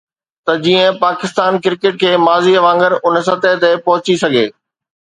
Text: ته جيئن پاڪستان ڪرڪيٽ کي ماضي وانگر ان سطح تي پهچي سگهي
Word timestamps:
ته 0.45 0.53
جيئن 0.67 0.95
پاڪستان 1.03 1.59
ڪرڪيٽ 1.65 2.01
کي 2.05 2.11
ماضي 2.25 2.55
وانگر 2.67 2.91
ان 3.07 3.21
سطح 3.31 3.53
تي 3.63 3.71
پهچي 3.85 4.15
سگهي 4.25 4.47